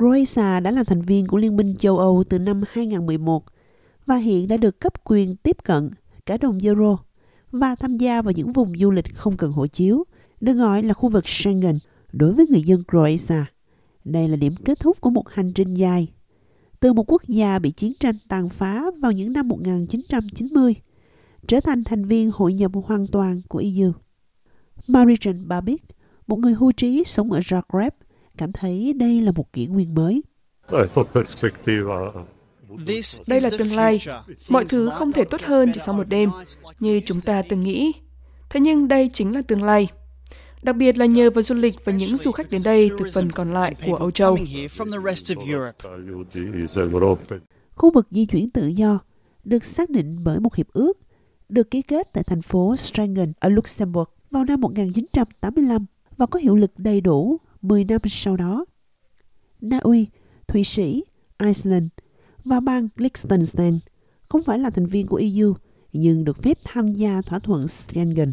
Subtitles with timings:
[0.00, 3.44] Croatia đã là thành viên của Liên minh châu Âu từ năm 2011
[4.06, 5.90] và hiện đã được cấp quyền tiếp cận
[6.26, 6.98] cả đồng euro
[7.50, 10.04] và tham gia vào những vùng du lịch không cần hộ chiếu,
[10.40, 11.78] được gọi là khu vực Schengen
[12.12, 13.44] đối với người dân Croatia.
[14.04, 16.08] Đây là điểm kết thúc của một hành trình dài.
[16.80, 20.74] Từ một quốc gia bị chiến tranh tàn phá vào những năm 1990,
[21.46, 23.92] trở thành thành viên hội nhập hoàn toàn của EU.
[24.88, 25.82] Marijan Babic,
[26.26, 27.90] một người hưu trí sống ở Zagreb,
[28.38, 30.22] cảm thấy đây là một kỷ nguyên mới.
[33.26, 34.00] Đây là tương lai.
[34.48, 36.30] Mọi thứ không thể tốt hơn chỉ sau một đêm,
[36.80, 37.92] như chúng ta từng nghĩ.
[38.50, 39.88] Thế nhưng đây chính là tương lai.
[40.62, 43.32] Đặc biệt là nhờ vào du lịch và những du khách đến đây từ phần
[43.32, 44.38] còn lại của Âu Châu.
[47.74, 48.98] Khu vực di chuyển tự do
[49.44, 50.98] được xác định bởi một hiệp ước
[51.48, 56.56] được ký kết tại thành phố Schengen ở Luxembourg vào năm 1985 và có hiệu
[56.56, 58.64] lực đầy đủ 10 năm sau đó.
[59.60, 60.06] Na Uy,
[60.48, 61.04] Thụy Sĩ,
[61.38, 61.86] Iceland
[62.44, 63.78] và bang Liechtenstein
[64.28, 65.54] không phải là thành viên của EU
[65.92, 68.32] nhưng được phép tham gia thỏa thuận Schengen.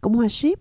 [0.00, 0.60] Cộng hòa Ship,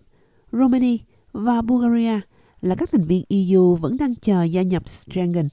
[0.51, 0.97] Romania
[1.31, 2.19] và Bulgaria
[2.61, 5.47] là các thành viên EU vẫn đang chờ gia nhập Schengen.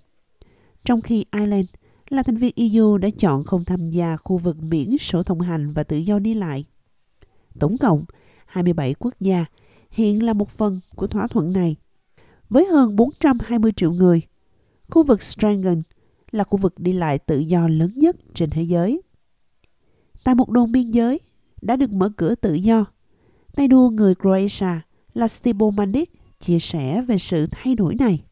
[0.84, 1.66] Trong khi Ireland
[2.08, 5.72] là thành viên EU đã chọn không tham gia khu vực miễn sổ thông hành
[5.72, 6.64] và tự do đi lại.
[7.58, 8.04] Tổng cộng,
[8.46, 9.44] 27 quốc gia
[9.90, 11.76] hiện là một phần của thỏa thuận này.
[12.50, 14.22] Với hơn 420 triệu người,
[14.90, 15.82] khu vực Schengen
[16.30, 19.02] là khu vực đi lại tự do lớn nhất trên thế giới.
[20.24, 21.20] Tại một đồn biên giới
[21.62, 22.84] đã được mở cửa tự do,
[23.56, 24.80] tay đua người Croatia
[25.14, 26.10] là Stibo Mandic
[26.40, 28.24] chia sẻ về sự thay đổi này.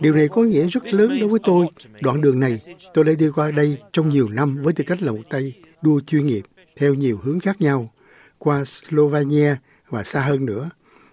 [0.00, 1.66] Điều này có nghĩa rất lớn đối với tôi.
[2.00, 2.56] Đoạn đường này,
[2.94, 5.52] tôi đã đi qua đây trong nhiều năm với tư cách là một tay
[5.82, 6.42] đua chuyên nghiệp
[6.76, 7.90] theo nhiều hướng khác nhau,
[8.38, 9.56] qua Slovenia
[9.88, 10.70] và xa hơn nữa.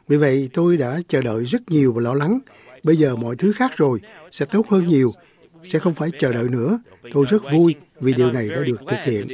[0.07, 2.39] Vì vậy, tôi đã chờ đợi rất nhiều và lo lắng.
[2.83, 3.99] Bây giờ mọi thứ khác rồi,
[4.31, 5.11] sẽ tốt hơn nhiều,
[5.63, 6.79] sẽ không phải chờ đợi nữa.
[7.13, 9.27] Tôi rất vui vì điều này đã được thực hiện.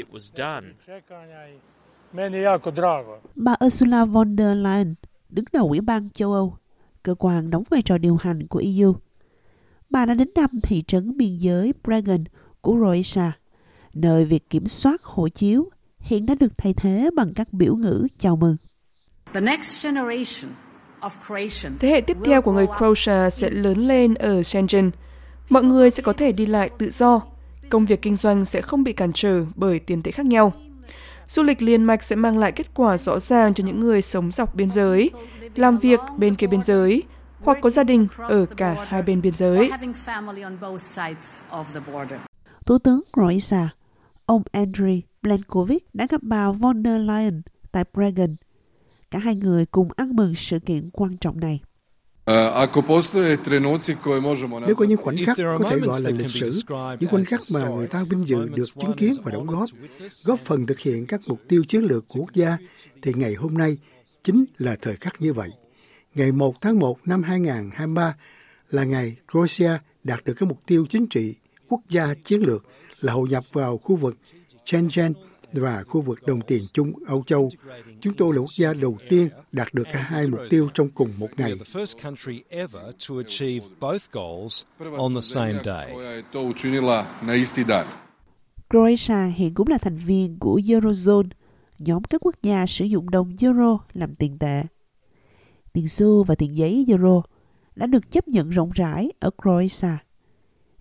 [3.35, 4.95] Bà Ursula von der Leyen,
[5.29, 6.57] đứng đầu Ủy ban châu Âu,
[7.03, 8.95] cơ quan đóng vai trò điều hành của EU.
[9.89, 12.23] Bà đã đến thăm thị trấn biên giới Bregan
[12.61, 13.31] của Croatia,
[13.93, 18.07] nơi việc kiểm soát hộ chiếu hiện đã được thay thế bằng các biểu ngữ
[18.17, 18.57] chào mừng.
[21.79, 24.91] Thế hệ tiếp theo của người Croatia sẽ lớn lên ở Schengen.
[25.49, 27.21] Mọi người sẽ có thể đi lại tự do.
[27.69, 30.53] Công việc kinh doanh sẽ không bị cản trở bởi tiền tệ khác nhau.
[31.27, 34.31] Du lịch liên mạch sẽ mang lại kết quả rõ ràng cho những người sống
[34.31, 35.09] dọc biên giới,
[35.55, 37.03] làm việc bên kia biên giới,
[37.39, 39.71] hoặc có gia đình ở cả hai bên biên giới.
[42.65, 43.67] Thủ tướng Croatia,
[44.25, 47.41] ông Andriy Plenkovic đã gặp bà von der Leyen
[47.71, 48.35] tại Bregan.
[49.11, 51.59] Cả hai người cùng ăn mừng sự kiện quan trọng này.
[52.27, 52.67] Nếu
[54.75, 56.61] có những khoảnh khắc có thể gọi là lịch sử,
[56.99, 59.69] những khoảnh khắc mà người ta vinh dự được chứng kiến và đóng góp,
[60.23, 62.57] góp phần thực hiện các mục tiêu chiến lược của quốc gia,
[63.01, 63.77] thì ngày hôm nay
[64.23, 65.49] chính là thời khắc như vậy.
[66.15, 68.15] Ngày 1 tháng 1 năm 2023
[68.69, 71.35] là ngày Croatia đạt được cái mục tiêu chính trị
[71.67, 72.65] quốc gia chiến lược
[72.99, 74.17] là hội nhập vào khu vực
[74.65, 75.13] Schengen
[75.53, 77.49] và khu vực đồng tiền chung Âu Châu.
[77.99, 81.11] Chúng tôi là quốc gia đầu tiên đạt được cả hai mục tiêu trong cùng
[81.17, 81.53] một ngày.
[88.69, 91.29] Croatia hiện cũng là thành viên của Eurozone,
[91.79, 94.63] nhóm các quốc gia sử dụng đồng euro làm tiền tệ.
[95.73, 97.21] Tiền xu và tiền giấy euro
[97.75, 99.97] đã được chấp nhận rộng rãi ở Croatia.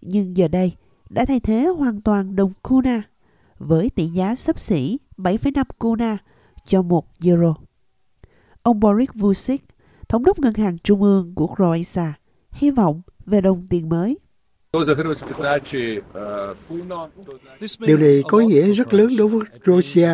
[0.00, 0.72] Nhưng giờ đây
[1.10, 3.02] đã thay thế hoàn toàn đồng kuna
[3.60, 6.18] với tỷ giá sấp xỉ 7,5 kuna
[6.64, 7.54] cho một euro.
[8.62, 9.62] Ông Boris Vucic,
[10.08, 12.12] thống đốc ngân hàng trung ương của Croatia,
[12.52, 14.18] hy vọng về đồng tiền mới.
[17.78, 20.10] Điều này có ý nghĩa rất lớn đối với Croatia.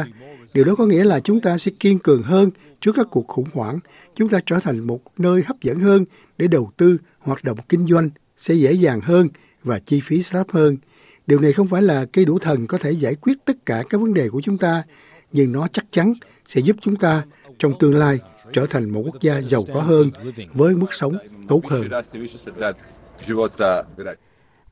[0.54, 3.48] Điều đó có nghĩa là chúng ta sẽ kiên cường hơn trước các cuộc khủng
[3.52, 3.78] hoảng.
[4.14, 6.04] Chúng ta trở thành một nơi hấp dẫn hơn
[6.38, 9.28] để đầu tư, hoạt động kinh doanh sẽ dễ dàng hơn
[9.62, 10.76] và chi phí thấp hơn.
[11.26, 14.00] Điều này không phải là cây đủ thần có thể giải quyết tất cả các
[14.00, 14.82] vấn đề của chúng ta,
[15.32, 16.12] nhưng nó chắc chắn
[16.44, 17.24] sẽ giúp chúng ta
[17.58, 18.18] trong tương lai
[18.52, 20.10] trở thành một quốc gia giàu có hơn
[20.54, 21.16] với mức sống
[21.48, 21.88] tốt hơn.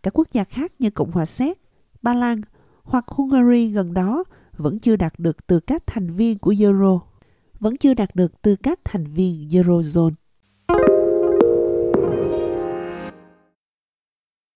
[0.02, 1.58] Các quốc gia khác như Cộng hòa Séc,
[2.02, 2.40] Ba Lan
[2.82, 4.24] hoặc Hungary gần đó
[4.56, 7.00] vẫn chưa đạt được tư cách thành viên của Euro,
[7.60, 10.14] vẫn chưa đạt được tư cách thành viên Eurozone.